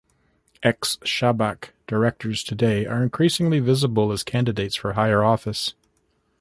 Ex-Shabak 0.63 1.73
directors 1.85 2.43
today 2.43 2.87
are 2.87 3.03
increasingly 3.03 3.59
visible 3.59 4.11
as 4.11 4.23
candidates 4.23 4.73
for 4.75 4.93
higher 4.93 5.23
office. 5.23 5.75